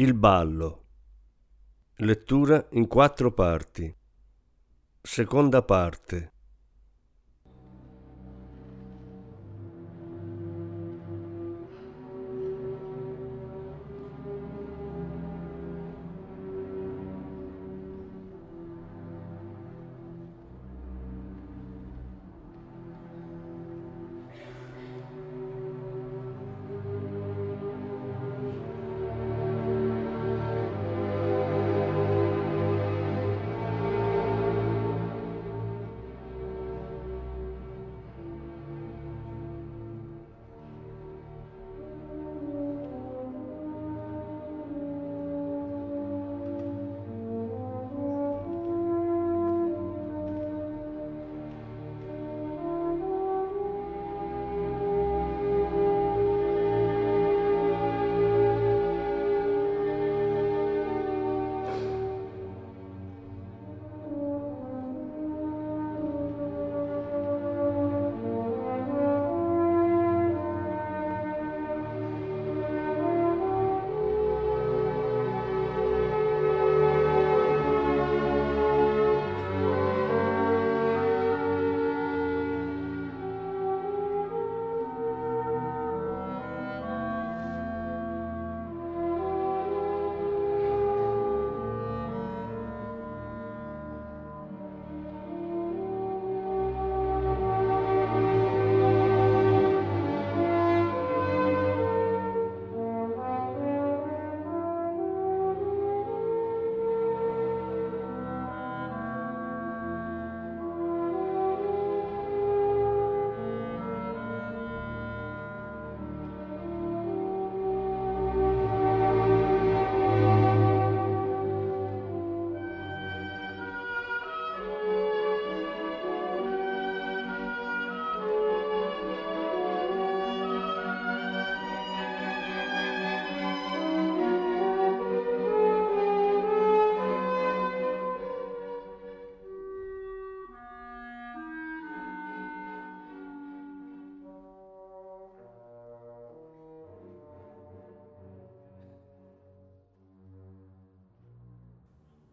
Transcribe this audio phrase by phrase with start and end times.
[0.00, 0.84] Il ballo.
[1.96, 3.94] Lettura in quattro parti.
[5.02, 6.32] Seconda parte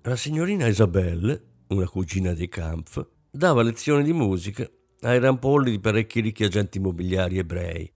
[0.07, 4.65] La signorina Isabelle, una cugina dei Kampf, dava lezioni di musica
[5.01, 7.91] ai rampolli di parecchi ricchi agenti immobiliari ebrei.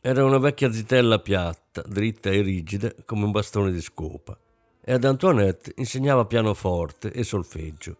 [0.00, 4.38] Era una vecchia zitella piatta, dritta e rigida come un bastone di scopa.
[4.82, 7.94] E ad Antoinette insegnava pianoforte e solfeggio.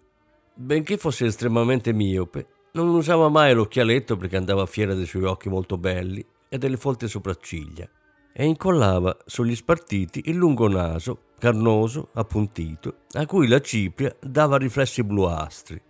[0.55, 5.77] Benché fosse estremamente miope, non usava mai l'occhialetto perché andava fiera dei suoi occhi molto
[5.77, 7.87] belli e delle folte sopracciglia
[8.33, 15.03] e incollava sugli spartiti il lungo naso, carnoso, appuntito, a cui la cipria dava riflessi
[15.03, 15.81] bluastri.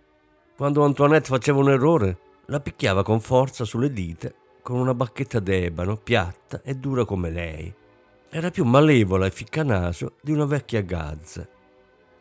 [0.55, 4.31] Quando Antoinette faceva un errore, la picchiava con forza sulle dita
[4.61, 7.73] con una bacchetta d'ebano, piatta e dura come lei.
[8.29, 11.47] Era più malevola e ficcanaso di una vecchia gazza.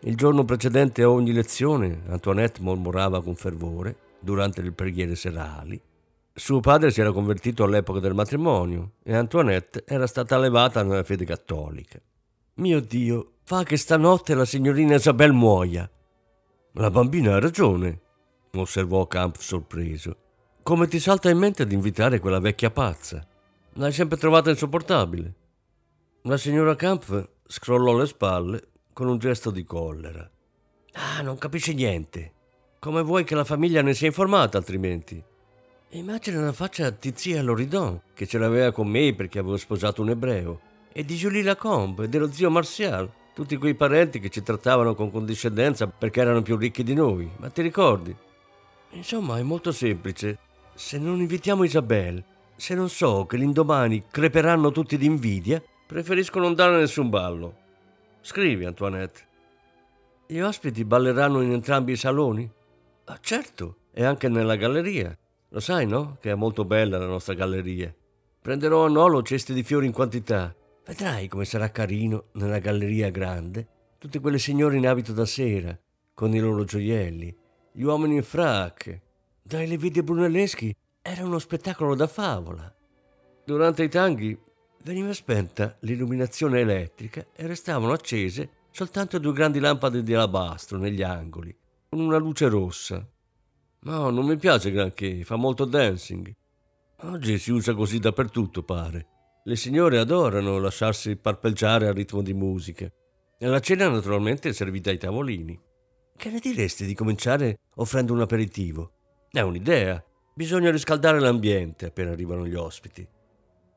[0.00, 5.80] Il giorno precedente a ogni lezione, Antoinette mormorava con fervore, durante le preghiere serali,
[6.32, 11.24] suo padre si era convertito all'epoca del matrimonio e Antoinette era stata allevata nella fede
[11.24, 12.00] cattolica.
[12.54, 15.90] Mio Dio, fa che stanotte la signorina Isabel muoia.
[16.74, 18.00] La bambina ha ragione,
[18.52, 20.16] osservò Camp sorpreso.
[20.62, 23.26] Come ti salta in mente di invitare quella vecchia pazza?
[23.74, 25.34] L'hai sempre trovata insopportabile.
[26.22, 30.30] La signora Camp scrollò le spalle con un gesto di collera.
[30.92, 32.32] Ah, non capisci niente.
[32.78, 35.22] Come vuoi che la famiglia ne sia informata altrimenti?
[35.92, 40.10] Immagina la faccia di zia Loridon, che ce l'aveva con me perché avevo sposato un
[40.10, 40.60] ebreo,
[40.92, 45.10] e di Julie Lacombe e dello zio Martial, tutti quei parenti che ci trattavano con
[45.10, 48.14] condiscendenza perché erano più ricchi di noi, ma ti ricordi?
[48.90, 50.38] Insomma, è molto semplice.
[50.74, 52.22] Se non invitiamo Isabelle,
[52.54, 57.56] se non so che l'indomani creperanno tutti di invidia, preferisco non dare nessun ballo.
[58.20, 59.26] Scrivi, Antoinette.
[60.28, 62.48] Gli ospiti balleranno in entrambi i saloni?
[63.06, 65.18] Ah, certo, e anche nella galleria.
[65.52, 66.16] Lo sai, no?
[66.20, 67.92] Che è molto bella la nostra galleria.
[68.40, 70.54] Prenderò a nolo cesti di fiori in quantità.
[70.86, 73.66] Vedrai come sarà carino nella galleria grande.
[73.98, 75.76] Tutte quelle signore in abito da sera,
[76.14, 77.36] con i loro gioielli,
[77.72, 79.02] gli uomini in fracche.
[79.42, 82.72] Dai le vidi brunelleschi era uno spettacolo da favola.
[83.44, 84.38] Durante i tanghi
[84.84, 91.54] veniva spenta l'illuminazione elettrica e restavano accese soltanto due grandi lampade di alabastro negli angoli,
[91.88, 93.04] con una luce rossa.
[93.82, 96.30] No, non mi piace granché, fa molto dancing.
[97.02, 99.06] Oggi si usa così dappertutto, pare.
[99.44, 102.90] Le signore adorano lasciarsi parpeggiare al ritmo di musica.
[103.38, 105.58] E la cena naturalmente è servita ai tavolini.
[106.14, 108.92] Che ne diresti di cominciare offrendo un aperitivo?
[109.30, 110.04] È un'idea.
[110.34, 113.08] Bisogna riscaldare l'ambiente appena arrivano gli ospiti.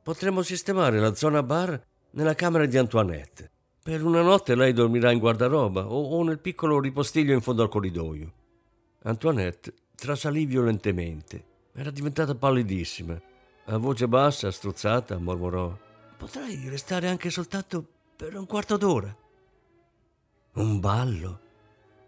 [0.03, 3.51] Potremmo sistemare la zona bar nella camera di Antoinette.
[3.81, 7.69] Per una notte lei dormirà in guardaroba o, o nel piccolo ripostiglio in fondo al
[7.69, 8.33] corridoio.
[9.03, 9.73] Antoinette
[10.03, 11.45] trasalì violentemente.
[11.73, 13.17] Era diventata pallidissima.
[13.67, 15.73] A voce bassa, strozzata, mormorò:
[16.17, 19.15] Potrei restare anche soltanto per un quarto d'ora.
[20.55, 21.39] Un ballo?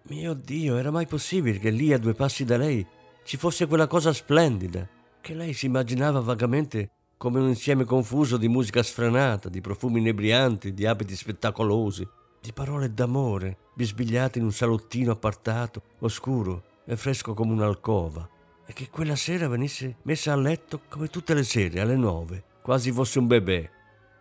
[0.10, 2.86] Mio Dio, era mai possibile che lì a due passi da lei
[3.24, 4.86] ci fosse quella cosa splendida
[5.22, 10.74] che lei si immaginava vagamente come un insieme confuso di musica sfrenata, di profumi inebrianti,
[10.74, 12.06] di abiti spettacolosi,
[12.42, 18.30] di parole d'amore bisbigliate in un salottino appartato, oscuro e fresco come un'alcova,
[18.66, 22.92] e che quella sera venisse messa a letto come tutte le sere alle nove, quasi
[22.92, 23.70] fosse un bebè.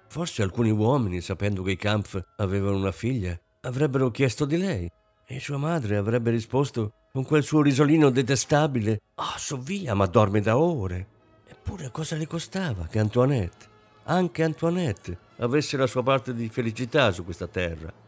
[0.08, 4.90] Forse alcuni uomini, sapendo che i Kampf avevano una figlia, avrebbero chiesto di lei,
[5.26, 10.06] e sua madre avrebbe risposto con quel suo risolino detestabile: Ah, oh, so via, ma
[10.06, 11.08] dorme da ore.
[11.46, 13.66] Eppure cosa le costava che Antoinette,
[14.04, 18.03] anche Antoinette, avesse la sua parte di felicità su questa terra?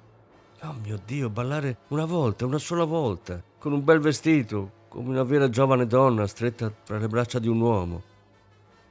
[0.66, 5.22] Oh mio Dio, ballare una volta, una sola volta, con un bel vestito, come una
[5.22, 8.02] vera giovane donna stretta tra le braccia di un uomo,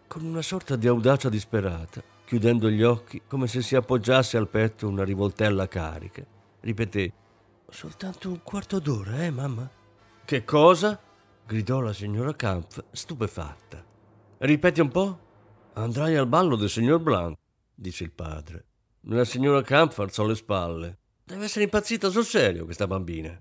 [0.07, 4.87] con una sorta di audacia disperata, chiudendo gli occhi come se si appoggiasse al petto
[4.87, 6.25] una rivoltella carica.
[6.61, 7.11] Ripeté,
[7.67, 9.69] soltanto un quarto d'ora, eh, mamma?
[10.23, 10.97] Che cosa?
[11.45, 13.83] gridò la signora Kampf, stupefatta.
[14.37, 15.19] Ripeti un po'?
[15.73, 17.35] Andrai al ballo del signor Blanc,
[17.73, 18.65] disse il padre.
[19.07, 20.99] La signora Kampf alzò le spalle.
[21.27, 23.35] Deve essere impazzita sul serio questa bambina.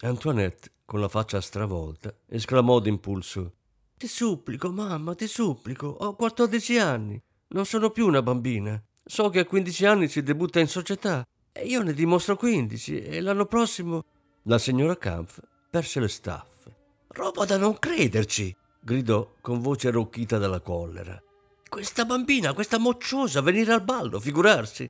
[0.00, 3.54] Antoinette, con la faccia stravolta, esclamò d'impulso:
[3.96, 7.18] Ti supplico, mamma, ti supplico, ho 14 anni.
[7.48, 8.78] Non sono più una bambina.
[9.02, 13.20] So che a 15 anni si debutta in società e io ne dimostro 15 e
[13.22, 14.04] l'anno prossimo.
[14.42, 15.40] La signora Kampf
[15.70, 16.74] perse le staffe.
[17.08, 18.54] Roba da non crederci!
[18.78, 21.18] gridò con voce arrocchita dalla collera.
[21.66, 24.86] Questa bambina, questa mocciosa, venire al ballo, figurarsi.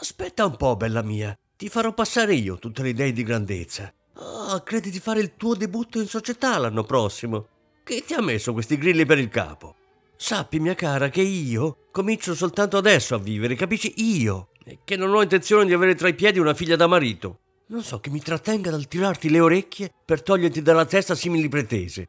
[0.00, 3.92] Aspetta un po', bella mia, ti farò passare io tutte le idee di grandezza.
[4.14, 7.48] Ah, credi di fare il tuo debutto in società l'anno prossimo?
[7.82, 9.74] Che ti ha messo questi grilli per il capo?
[10.16, 13.92] Sappi, mia cara, che io comincio soltanto adesso a vivere, capisci?
[13.96, 14.50] Io,
[14.84, 17.40] che non ho intenzione di avere tra i piedi una figlia da marito.
[17.66, 22.08] Non so che mi trattenga dal tirarti le orecchie per toglierti dalla testa simili pretese.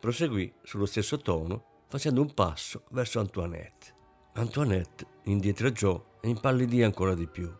[0.00, 3.94] Proseguì sullo stesso tono, facendo un passo verso Antoinette.
[4.32, 7.52] Antoinette indietreggiò e impallidì ancora di più.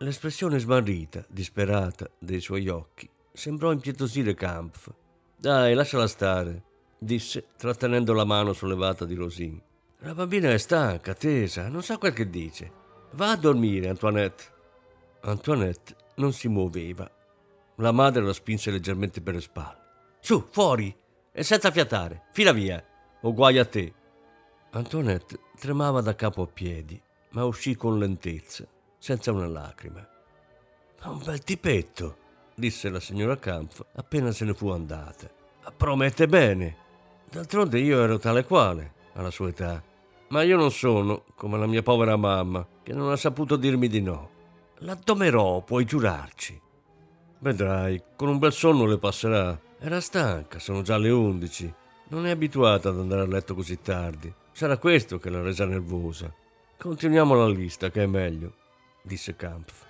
[0.00, 4.92] L'espressione smarrita, disperata dei suoi occhi sembrò impietosire Kampf.
[5.34, 6.62] Dai, lasciala stare,
[6.98, 9.58] disse, trattenendo la mano sollevata di Rosin.
[10.00, 12.70] La bambina è stanca, tesa, non sa quel che dice.
[13.12, 14.44] Va a dormire, Antoinette.
[15.22, 17.10] Antoinette non si muoveva.
[17.76, 19.80] La madre la spinse leggermente per le spalle.
[20.20, 20.94] Su, fuori,
[21.32, 22.84] e senza fiatare, fila via,
[23.22, 23.94] o guai a te.
[24.72, 27.00] Antoinette tremava da capo a piedi,
[27.30, 28.66] ma uscì con lentezza,
[29.06, 30.04] senza una lacrima.
[31.04, 32.16] Un bel tipetto,
[32.56, 35.30] disse la signora Kampf appena se ne fu andata.
[35.76, 36.76] Promette bene.
[37.30, 39.80] D'altronde io ero tale quale, alla sua età.
[40.30, 44.00] Ma io non sono come la mia povera mamma, che non ha saputo dirmi di
[44.00, 44.30] no.
[44.78, 46.60] La domerò, puoi giurarci.
[47.38, 49.56] Vedrai, con un bel sonno le passerà.
[49.78, 51.72] Era stanca, sono già le undici.
[52.08, 54.34] Non è abituata ad andare a letto così tardi.
[54.50, 56.34] Sarà questo che l'ha resa nervosa.
[56.76, 58.64] Continuiamo la lista, che è meglio,
[59.06, 59.86] disse Kampf.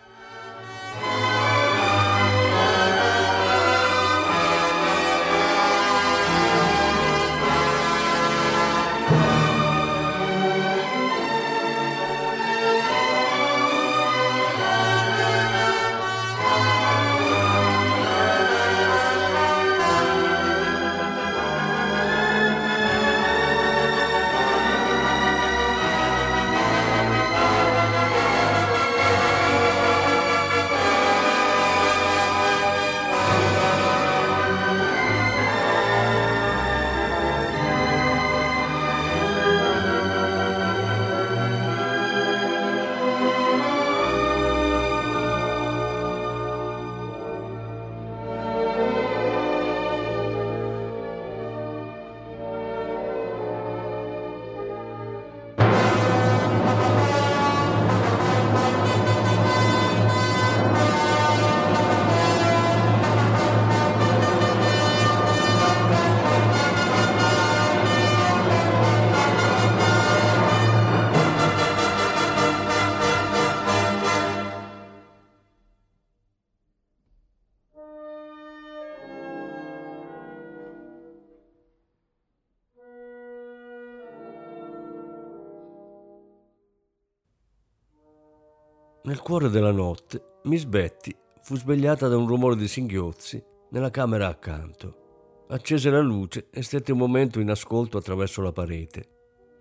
[89.27, 95.47] Cuore della notte, Miss Betty fu svegliata da un rumore di singhiozzi nella camera accanto.
[95.49, 99.09] Accese la luce e stette un momento in ascolto attraverso la parete.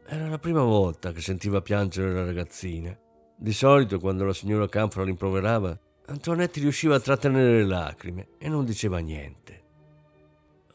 [0.05, 2.95] Era la prima volta che sentiva piangere la ragazzina.
[3.36, 8.65] Di solito, quando la signora Canfra rimproverava, Antoinette riusciva a trattenere le lacrime e non
[8.65, 9.63] diceva niente.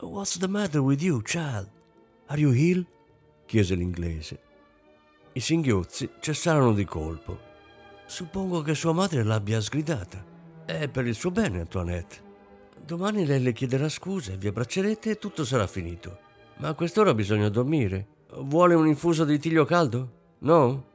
[0.00, 1.70] What's the matter with you, child?
[2.26, 2.85] Are you ill?
[3.47, 4.40] chiese l'inglese.
[5.35, 7.50] I singhiozzi cessarono di colpo.
[8.10, 10.24] Suppongo che sua madre l'abbia sgridata.
[10.64, 12.20] È per il suo bene, Antoinette.
[12.84, 16.18] Domani lei le chiederà scusa, vi abbraccerete e tutto sarà finito.
[16.56, 18.24] Ma a quest'ora bisogna dormire.
[18.38, 20.10] Vuole un infuso di tiglio caldo?
[20.40, 20.86] No?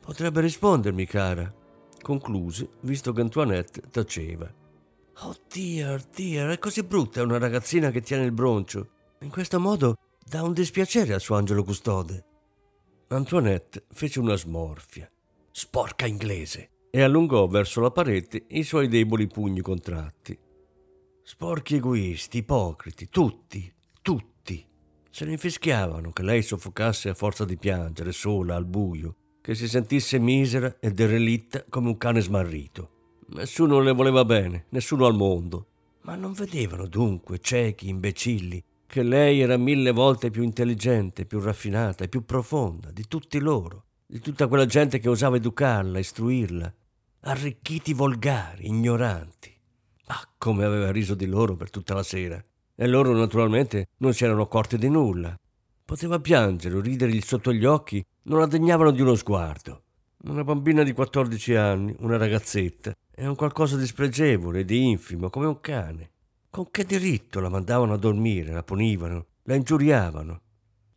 [0.00, 1.52] Potrebbe rispondermi, cara.
[2.00, 4.48] Concluse, visto che Antoinette taceva.
[5.22, 8.90] Oh dear, dear, è così brutta una ragazzina che tiene il broncio.
[9.22, 12.24] In questo modo dà un dispiacere al suo angelo custode.
[13.08, 15.10] Antoinette fece una smorfia
[15.52, 20.38] sporca inglese, e allungò verso la parete i suoi deboli pugni contratti.
[21.22, 24.66] Sporchi egoisti, ipocriti, tutti, tutti.
[25.10, 29.68] Se ne infischiavano che lei soffocasse a forza di piangere, sola, al buio, che si
[29.68, 32.90] sentisse misera e derelitta come un cane smarrito.
[33.28, 35.66] Nessuno le voleva bene, nessuno al mondo.
[36.02, 42.04] Ma non vedevano dunque, ciechi, imbecilli, che lei era mille volte più intelligente, più raffinata
[42.04, 46.74] e più profonda di tutti loro di tutta quella gente che osava educarla, istruirla,
[47.20, 49.56] arricchiti volgari, ignoranti.
[50.06, 52.44] Ah, come aveva riso di loro per tutta la sera.
[52.74, 55.38] E loro naturalmente non si erano accorti di nulla.
[55.84, 59.82] Poteva piangere o ridergli sotto gli occhi, non la degnavano di uno sguardo.
[60.24, 65.46] Una bambina di 14 anni, una ragazzetta, è un qualcosa di spregevole, di infimo, come
[65.46, 66.10] un cane.
[66.50, 70.40] Con che diritto la mandavano a dormire, la punivano, la ingiuriavano?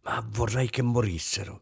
[0.01, 1.62] Ma vorrei che morissero.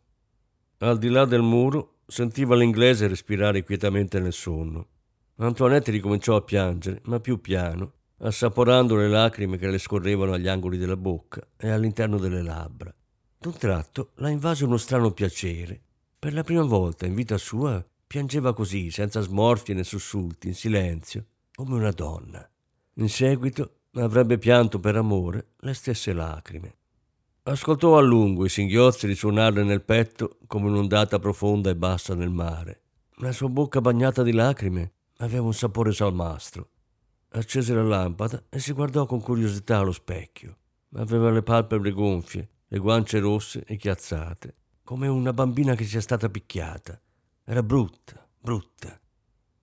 [0.83, 4.88] Al di là del muro sentiva l'inglese respirare quietamente nel sonno.
[5.35, 10.79] Antoinette ricominciò a piangere, ma più piano, assaporando le lacrime che le scorrevano agli angoli
[10.79, 12.91] della bocca e all'interno delle labbra.
[13.38, 15.79] D'un tratto la invase uno strano piacere.
[16.17, 21.25] Per la prima volta in vita sua piangeva così, senza smorfie né sussulti, in silenzio,
[21.53, 22.43] come una donna.
[22.95, 26.77] In seguito avrebbe pianto per amore le stesse lacrime.
[27.43, 32.81] Ascoltò a lungo i singhiozzi risuonare nel petto come un'ondata profonda e bassa nel mare.
[33.15, 36.69] La sua bocca bagnata di lacrime aveva un sapore salmastro.
[37.29, 40.55] Accese la lampada e si guardò con curiosità allo specchio.
[40.98, 46.29] Aveva le palpebre gonfie, le guance rosse e chiazzate, come una bambina che sia stata
[46.29, 47.01] picchiata.
[47.43, 49.01] Era brutta, brutta.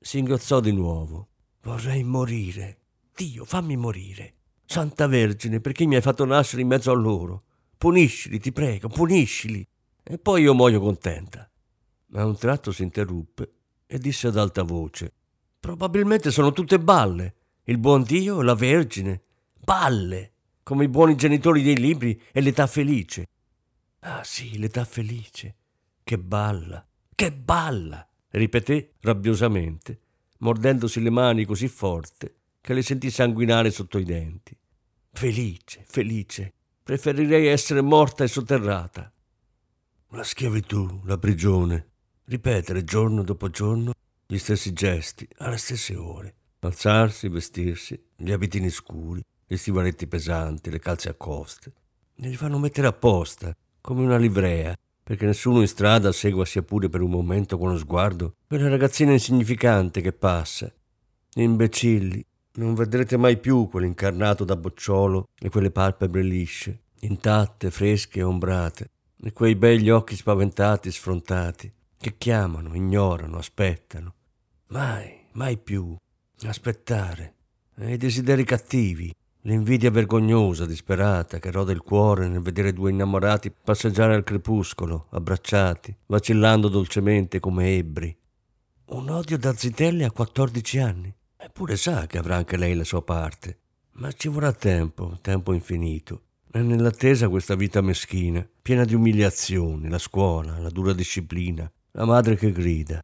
[0.01, 1.29] Si ingozzò di nuovo.
[1.63, 2.79] Vorrei morire.
[3.15, 4.35] Dio, fammi morire.
[4.65, 7.45] Santa Vergine, perché mi hai fatto nascere in mezzo a loro?
[7.79, 9.67] Puniscili, ti prego, puniscili.
[10.03, 11.49] E poi io muoio contenta.
[12.07, 13.53] Ma a un tratto si interruppe
[13.87, 15.13] e disse ad alta voce:
[15.61, 17.35] Probabilmente sono tutte balle.
[17.65, 19.23] Il buon Dio, la Vergine.
[19.63, 20.33] Balle,
[20.65, 23.29] come i buoni genitori dei libri e l'età felice.
[24.01, 25.55] Ah sì, l'età felice.
[26.03, 30.01] Che balla, che balla, ripeté rabbiosamente,
[30.39, 34.57] mordendosi le mani così forte che le sentì sanguinare sotto i denti.
[35.13, 36.55] Felice, felice,
[36.89, 39.13] Preferirei essere morta e sotterrata.
[40.13, 41.87] La schiavitù, la prigione.
[42.25, 43.93] Ripetere giorno dopo giorno
[44.27, 46.35] gli stessi gesti alle stesse ore.
[46.61, 51.73] Alzarsi, vestirsi, gli abitini scuri, gli stivaletti pesanti, le calze a coste.
[52.15, 57.03] Li fanno mettere apposta, come una livrea, perché nessuno in strada segua sia pure per
[57.03, 60.73] un momento con lo sguardo quella ragazzina insignificante che passa.
[61.35, 62.25] Imbecilli,
[62.59, 68.91] non vedrete mai più quell'incarnato da bocciolo e quelle palpebre lisce, intatte, fresche e ombrate,
[69.23, 74.15] e quei begli occhi spaventati, sfrontati, che chiamano, ignorano, aspettano.
[74.69, 75.97] Mai, mai più.
[76.43, 77.35] Aspettare.
[77.77, 79.13] E i desideri cattivi,
[79.43, 85.97] l'invidia vergognosa, disperata, che rode il cuore nel vedere due innamorati passeggiare al crepuscolo, abbracciati,
[86.07, 88.17] vacillando dolcemente come ebbri.
[88.87, 91.15] Un odio da zitelli a 14 anni.
[91.41, 93.59] Eppure sa che avrà anche lei la sua parte.
[93.93, 96.23] Ma ci vorrà tempo, tempo infinito.
[96.51, 102.35] E nell'attesa questa vita meschina, piena di umiliazioni, la scuola, la dura disciplina, la madre
[102.35, 103.01] che grida.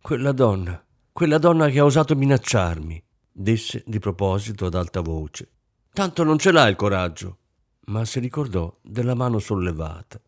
[0.00, 5.48] Quella donna, quella donna che ha osato minacciarmi, disse di proposito ad alta voce.
[5.92, 7.38] Tanto non ce l'ha il coraggio.
[7.86, 10.20] Ma si ricordò della mano sollevata.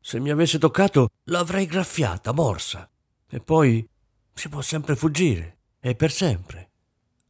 [0.00, 2.88] Se mi avesse toccato, l'avrei graffiata, morsa.
[3.26, 3.88] E poi
[4.34, 6.69] si può sempre fuggire, e per sempre.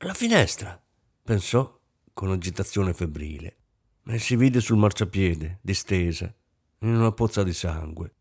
[0.03, 0.83] La finestra,
[1.23, 1.79] pensò
[2.15, 3.57] con agitazione febbrile,
[4.07, 6.35] e si vide sul marciapiede, distesa,
[6.79, 8.15] in una pozza di sangue.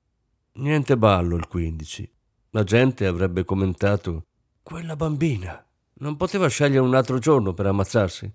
[0.55, 2.11] Niente ballo il 15.
[2.49, 4.25] La gente avrebbe commentato
[4.61, 5.65] Quella bambina
[5.99, 8.29] non poteva scegliere un altro giorno per ammazzarsi?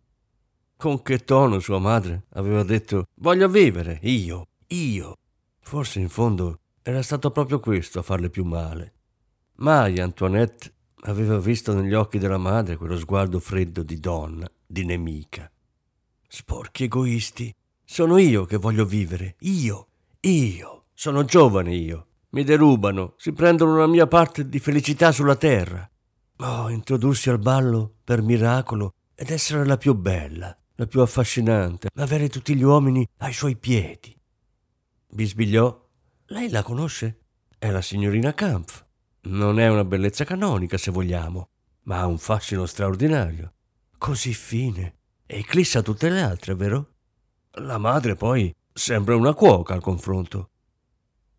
[0.79, 5.19] Con che tono sua madre aveva detto voglio vivere, io, io.
[5.61, 8.93] Forse in fondo era stato proprio questo a farle più male.
[9.57, 10.74] Mai Antoinette
[11.07, 15.51] aveva visto negli occhi della madre quello sguardo freddo di donna, di nemica.
[16.27, 19.89] Sporchi egoisti, sono io che voglio vivere, io,
[20.21, 22.07] io, sono giovane io.
[22.31, 25.89] Mi derubano, si prendono una mia parte di felicità sulla terra.
[26.39, 32.29] Oh, introdursi al ballo per miracolo ed essere la più bella, la più affascinante, avere
[32.29, 34.17] tutti gli uomini ai suoi piedi.
[35.07, 35.83] Bisbigliò.
[36.29, 37.21] Lei la conosce?
[37.57, 38.84] È la signorina Kampf.
[39.27, 41.49] Non è una bellezza canonica, se vogliamo,
[41.85, 43.55] ma ha un fascino straordinario.
[43.97, 46.89] Così fine eclissa tutte le altre, vero?
[47.53, 50.51] La madre poi sembra una cuoca al confronto.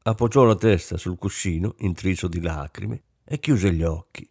[0.01, 4.27] Appoggiò la testa sul cuscino, intriso di lacrime, e chiuse gli occhi.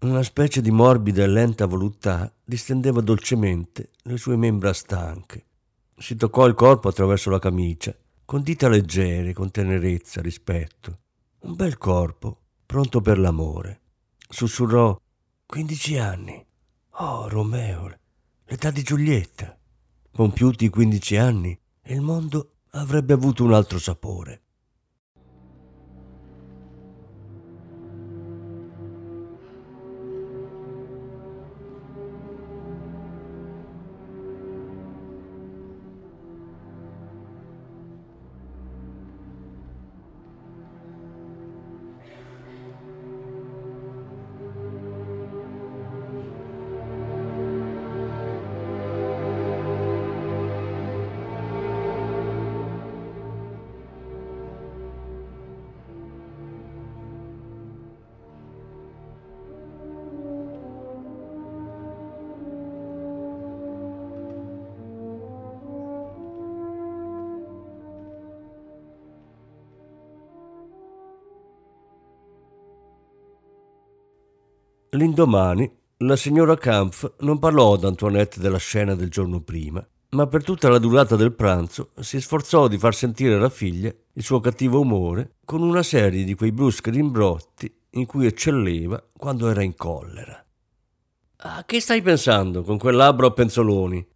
[0.00, 5.46] Una specie di morbida e lenta voluttà distendeva dolcemente le sue membra stanche.
[5.96, 7.96] Si toccò il corpo attraverso la camicia,
[8.26, 10.98] con dita leggere, con tenerezza, rispetto.
[11.40, 12.41] Un bel corpo,
[12.72, 13.82] pronto per l'amore.
[14.30, 14.98] Sussurrò:
[15.44, 16.42] Quindici anni.
[17.00, 17.98] Oh, Romeo,
[18.46, 19.58] l'età di Giulietta.
[20.10, 21.58] Compiuti i quindici anni,
[21.88, 24.44] il mondo avrebbe avuto un altro sapore.
[74.94, 80.44] L'indomani la signora Kampf non parlò ad Antoinette della scena del giorno prima, ma per
[80.44, 84.80] tutta la durata del pranzo si sforzò di far sentire alla figlia il suo cattivo
[84.80, 90.44] umore con una serie di quei bruschi rimbrotti in cui eccelleva quando era in collera.
[91.44, 94.06] A che stai pensando con quel labbro a penzoloni?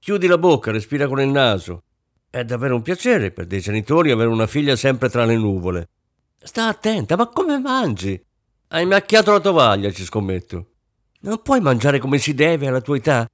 [0.00, 1.84] Chiudi la bocca, respira con il naso.
[2.28, 5.88] È davvero un piacere per dei genitori avere una figlia sempre tra le nuvole.
[6.36, 8.20] Sta attenta, ma come mangi?
[8.68, 10.70] Hai macchiato la tovaglia, ci scommetto.
[11.20, 13.28] Non puoi mangiare come si deve alla tua età?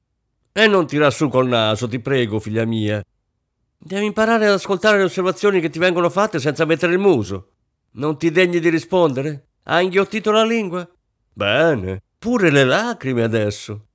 [0.53, 3.03] E non tirar su col naso, ti prego, figlia mia.
[3.79, 7.53] Devi imparare ad ascoltare le osservazioni che ti vengono fatte senza mettere il muso.
[7.93, 9.49] Non ti degni di rispondere?
[9.65, 10.89] Hai inghiottito la lingua?
[11.33, 13.87] Bene, pure le lacrime adesso.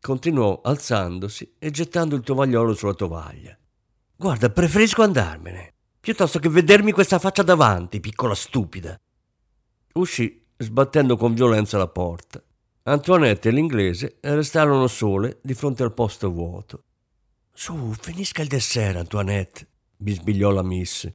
[0.00, 3.56] Continuò alzandosi e gettando il tovagliolo sulla tovaglia.
[4.14, 8.98] Guarda, preferisco andarmene, piuttosto che vedermi questa faccia davanti, piccola stupida.
[9.94, 12.42] Uscì sbattendo con violenza la porta.
[12.82, 16.84] Antoinette e l'inglese restarono sole di fronte al posto vuoto.
[17.52, 19.66] Su, finisca il dessert, Antoinette,
[19.96, 21.08] bisbigliò la miss,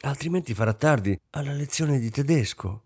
[0.00, 2.82] altrimenti farà tardi alla lezione di tedesco.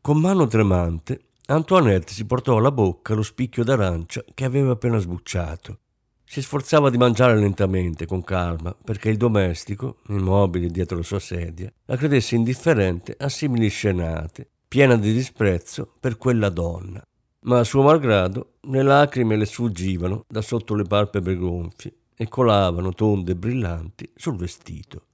[0.00, 5.78] Con mano tremante, Antoinette si portò alla bocca lo spicchio d'arancia che aveva appena sbucciato.
[6.24, 11.72] Si sforzava di mangiare lentamente, con calma, perché il domestico, immobile dietro la sua sedia,
[11.86, 17.00] la credesse indifferente a simili scenate piena di disprezzo per quella donna.
[17.42, 22.92] Ma a suo malgrado le lacrime le sfuggivano da sotto le palpebre gonfie e colavano
[22.92, 25.06] tonde e brillanti sul vestito.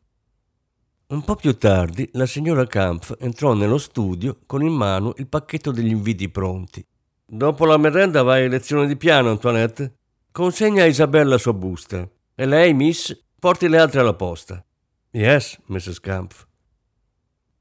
[1.09, 5.73] Un po' più tardi la signora Kampf entrò nello studio con in mano il pacchetto
[5.73, 6.83] degli inviti pronti.
[7.27, 9.97] Dopo la merenda vai a lezione di piano, Antoinette.
[10.33, 12.09] Consegna a Isabella la sua busta.
[12.35, 14.65] E lei, miss, porti le altre alla posta.
[15.11, 16.01] Yes, Mrs.
[16.01, 16.49] Kampf.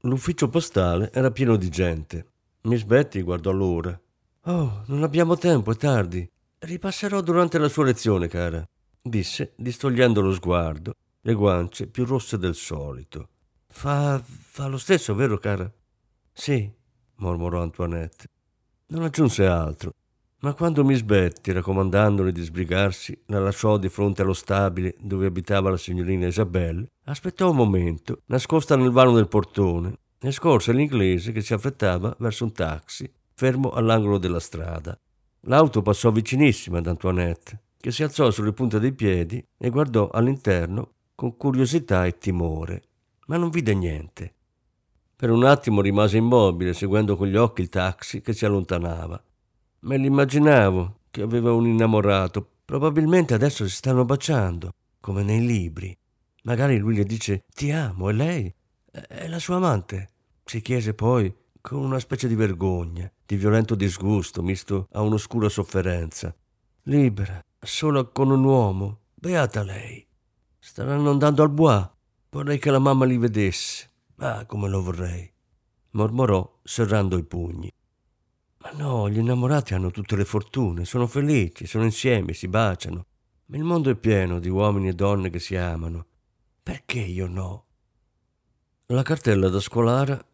[0.04, 2.26] L'ufficio postale era pieno di gente.
[2.62, 3.98] Miss Betty guardò l'ora.
[4.44, 6.26] Oh, non abbiamo tempo, è tardi.
[6.60, 8.66] Ripasserò durante la sua lezione, cara,
[9.02, 13.28] disse, distogliendo lo sguardo, le guance più rosse del solito.
[13.68, 15.70] Fa, fa lo stesso, vero, cara?
[16.32, 16.70] Sì,
[17.16, 18.24] mormorò Antoinette.
[18.86, 19.92] Non aggiunse altro,
[20.40, 25.68] ma quando Miss Betty, raccomandandole di sbrigarsi, la lasciò di fronte allo stabile dove abitava
[25.68, 31.42] la signorina Isabelle, aspettò un momento, nascosta nel vano del portone, e scorse l'inglese che
[31.42, 34.98] si affrettava verso un taxi, fermo all'angolo della strada.
[35.44, 40.92] L'auto passò vicinissima ad Antoinette, che si alzò sulle punte dei piedi e guardò all'interno
[41.14, 42.82] con curiosità e timore,
[43.26, 44.34] ma non vide niente.
[45.16, 49.22] Per un attimo rimase immobile, seguendo con gli occhi il taxi che si allontanava
[49.82, 52.46] Me l'immaginavo che aveva un innamorato.
[52.64, 55.96] Probabilmente adesso si stanno baciando, come nei libri.
[56.42, 58.54] Magari lui le dice ti amo e lei
[58.90, 60.10] è la sua amante.
[60.44, 66.34] Si chiese poi con una specie di vergogna, di violento disgusto misto a un'oscura sofferenza.
[66.84, 70.06] Libera, sola con un uomo, beata lei.
[70.58, 71.88] Staranno andando al bois.
[72.30, 73.88] Vorrei che la mamma li vedesse.
[74.16, 75.32] Ah, come lo vorrei.
[75.92, 77.70] Mormorò serrando i pugni.
[78.62, 83.06] Ma no, gli innamorati hanno tutte le fortune, sono felici, sono insieme, si baciano.
[83.46, 86.06] Ma il mondo è pieno di uomini e donne che si amano.
[86.62, 87.64] Perché io no?
[88.86, 90.24] La cartella da scolare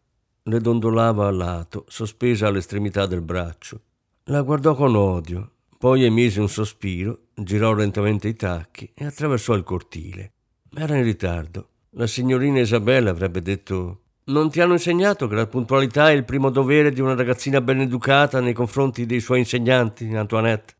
[0.43, 3.81] le dondolava a lato, sospesa all'estremità del braccio.
[4.25, 9.63] La guardò con odio, poi emise un sospiro, girò lentamente i tacchi e attraversò il
[9.63, 10.33] cortile.
[10.75, 11.69] Era in ritardo.
[11.91, 16.49] La signorina Isabella avrebbe detto non ti hanno insegnato che la puntualità è il primo
[16.49, 20.73] dovere di una ragazzina ben educata nei confronti dei suoi insegnanti, Antoinette?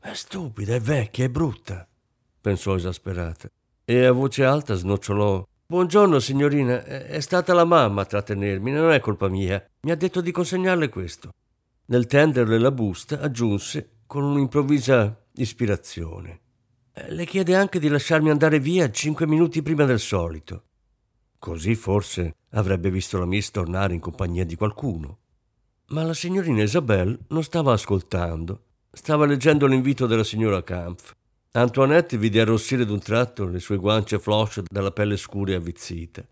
[0.00, 1.86] È stupida, è vecchia, è brutta,
[2.40, 3.48] pensò esasperata.
[3.84, 5.46] E a voce alta snocciolò.
[5.66, 9.62] Buongiorno, signorina, è stata la mamma a trattenermi, non è colpa mia.
[9.82, 11.32] Mi ha detto di consegnarle questo.
[11.86, 16.40] Nel tenderle la busta aggiunse con un'improvvisa ispirazione.
[16.92, 20.62] Eh, le chiede anche di lasciarmi andare via cinque minuti prima del solito.
[21.38, 25.18] Così forse avrebbe visto la Miss tornare in compagnia di qualcuno.
[25.88, 31.14] Ma la signorina Isabelle non stava ascoltando, stava leggendo l'invito della signora Kampf.
[31.52, 36.26] Antoinette vide arrossire d'un tratto le sue guance flosce dalla pelle scura e avvizzita.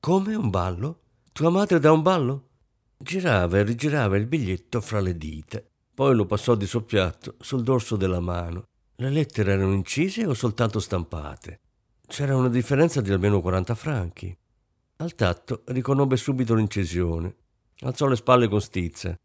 [0.00, 1.00] Come un ballo?
[1.32, 2.48] Tua madre dà un ballo?
[2.96, 5.62] Girava e rigirava il biglietto fra le dita.
[5.94, 8.64] Poi lo passò di soppiatto sul dorso della mano.
[8.96, 11.60] Le lettere erano incise o soltanto stampate?
[12.06, 14.36] C'era una differenza di almeno 40 franchi.
[15.02, 17.34] Al tatto riconobbe subito l'incisione.
[17.80, 19.18] Alzò le spalle con stizza.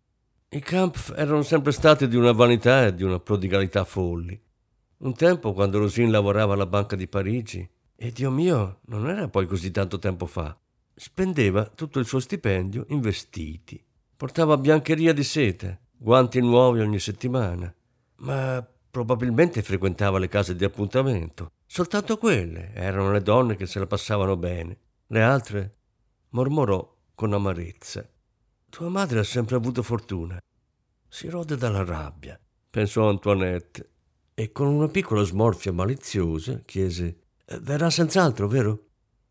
[0.50, 4.42] I Kampf erano sempre stati di una vanità e di una prodigalità folli.
[4.98, 9.46] Un tempo, quando Rosine lavorava alla Banca di Parigi, e Dio mio, non era poi
[9.46, 10.58] così tanto tempo fa,
[10.96, 13.80] spendeva tutto il suo stipendio in vestiti.
[14.16, 17.72] Portava biancheria di seta, guanti nuovi ogni settimana,
[18.22, 21.52] ma probabilmente frequentava le case di appuntamento.
[21.68, 24.80] Soltanto quelle erano le donne che se la passavano bene.
[25.10, 25.72] Le altre
[26.32, 28.06] mormorò con amarezza.
[28.70, 30.38] Tua madre ha sempre avuto fortuna.
[31.08, 32.38] Si rode dalla rabbia,
[32.70, 33.90] pensò Antoinette,
[34.34, 37.20] e con una piccola smorfia maliziosa chiese:
[37.62, 38.88] Verrà senz'altro, vero?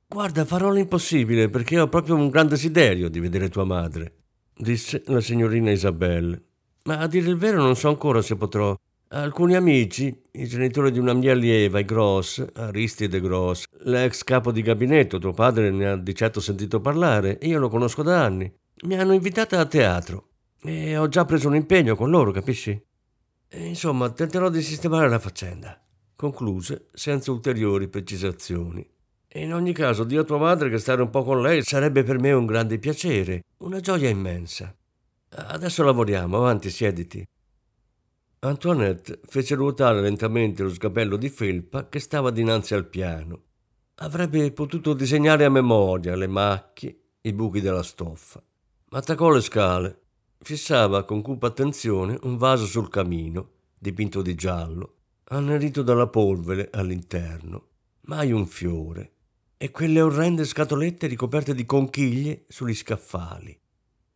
[0.08, 4.22] Guarda, farò l'impossibile perché ho proprio un gran desiderio di vedere tua madre,
[4.56, 6.42] disse la signorina Isabelle.
[6.84, 8.74] Ma a dire il vero non so ancora se potrò.
[9.08, 14.62] Alcuni amici, i genitori di una mia allieva, i Gross, Aristide Gross, l'ex capo di
[14.62, 18.98] gabinetto, tuo padre ne ha di certo sentito parlare, io lo conosco da anni, mi
[18.98, 22.84] hanno invitata a teatro e ho già preso un impegno con loro, capisci?
[23.46, 25.80] E, insomma, tenterò di sistemare la faccenda,
[26.16, 28.84] concluse senza ulteriori precisazioni.
[29.34, 32.18] In ogni caso, di a tua madre che stare un po' con lei sarebbe per
[32.18, 34.74] me un grande piacere, una gioia immensa.
[35.28, 37.24] Adesso lavoriamo, avanti, siediti.
[38.40, 43.42] Antoinette fece ruotare lentamente lo sgabello di felpa che stava dinanzi al piano.
[43.96, 48.42] Avrebbe potuto disegnare a memoria le macchie, i buchi della stoffa.
[48.90, 50.00] Attaccò le scale,
[50.38, 57.68] fissava con cupa attenzione un vaso sul camino, dipinto di giallo, annerito dalla polvere all'interno.
[58.02, 59.12] Mai un fiore.
[59.56, 63.58] E quelle orrende scatolette ricoperte di conchiglie sugli scaffali.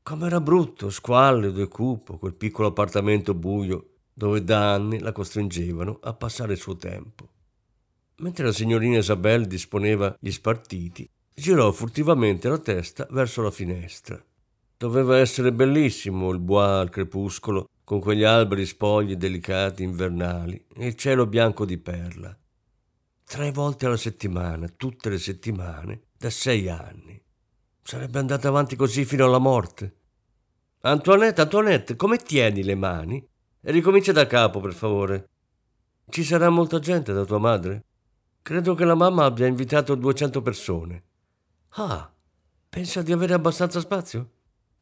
[0.03, 3.90] Com'era brutto, squallido e cupo quel piccolo appartamento buio
[4.21, 7.27] dove da anni la costringevano a passare il suo tempo.
[8.17, 14.23] Mentre la signorina Isabelle disponeva gli spartiti, girò furtivamente la testa verso la finestra.
[14.77, 20.97] Doveva essere bellissimo il bois al crepuscolo, con quegli alberi spogli delicati invernali e il
[20.97, 22.37] cielo bianco di perla.
[23.25, 27.19] Tre volte alla settimana, tutte le settimane, da sei anni.
[27.83, 29.95] Sarebbe andata avanti così fino alla morte.
[30.83, 33.29] Antoinette, Antoinette, come tieni le mani?
[33.63, 35.29] Ricomincia da capo, per favore.
[36.09, 37.85] Ci sarà molta gente da tua madre?
[38.41, 41.03] Credo che la mamma abbia invitato 200 persone.
[41.75, 42.11] Ah,
[42.71, 44.31] pensa di avere abbastanza spazio?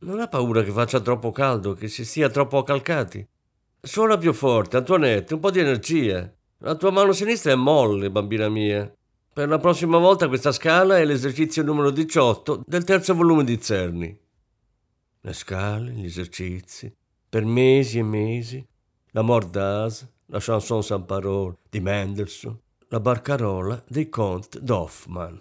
[0.00, 3.26] Non ha paura che faccia troppo caldo, che si sia troppo accalcati?
[3.80, 6.32] Suona più forte, Antoinette, un po' di energia.
[6.58, 8.92] La tua mano sinistra è molle, bambina mia.
[9.32, 14.16] Per la prossima volta questa scala è l'esercizio numero 18 del terzo volume di Zerni.
[15.20, 16.92] Le scale, gli esercizi,
[17.28, 18.66] per mesi e mesi,
[19.10, 25.36] la Mordaz, la chanson sans parole di Mendelssohn, la barcarola dei Comte d'Hoffmann.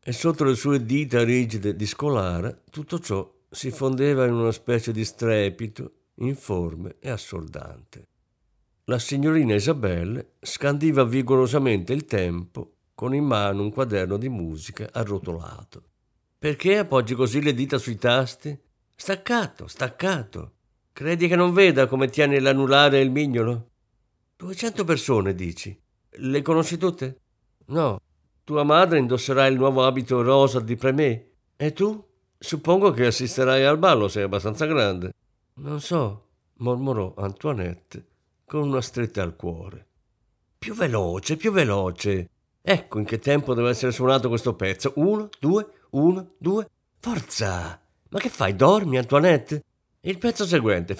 [0.00, 4.92] E sotto le sue dita rigide di scolare tutto ciò si fondeva in una specie
[4.92, 8.08] di strepito, informe e assordante.
[8.84, 15.82] La signorina Isabelle scandiva vigorosamente il tempo con in mano un quaderno di musica arrotolato.
[16.38, 18.56] Perché appoggi così le dita sui tasti?
[18.94, 20.52] Staccato, staccato.
[20.94, 23.70] Credi che non veda come tieni l'anulare e il mignolo?
[24.36, 25.76] Duecento persone, dici.
[26.08, 27.18] Le conosci tutte?
[27.66, 27.98] No.
[28.44, 31.30] Tua madre indosserà il nuovo abito rosa di Premé.
[31.56, 32.00] E tu?
[32.38, 35.14] Suppongo che assisterai al ballo, sei abbastanza grande.
[35.54, 36.28] Non so,
[36.58, 38.06] mormorò Antoinette
[38.44, 39.88] con una stretta al cuore.
[40.56, 42.30] Più veloce, più veloce.
[42.62, 44.92] Ecco in che tempo deve essere suonato questo pezzo.
[44.94, 46.68] Uno, due, uno, due.
[47.00, 47.82] Forza!
[48.10, 48.54] Ma che fai?
[48.54, 49.64] Dormi, Antoinette?
[50.06, 50.94] Il pezzo seguente,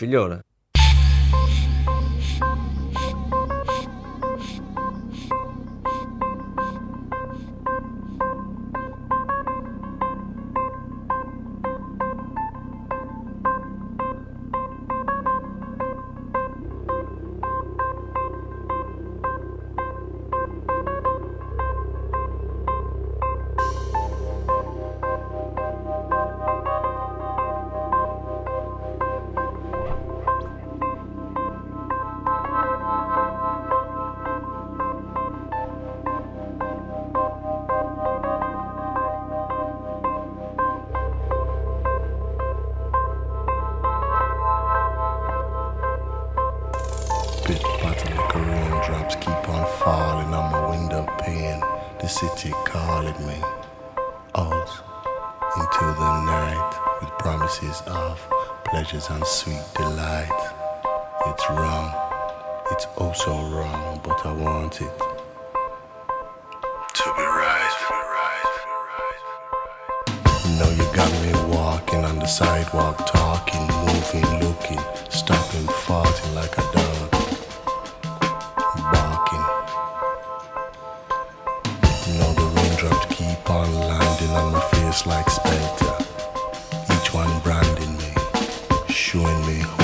[89.15, 89.84] you and me.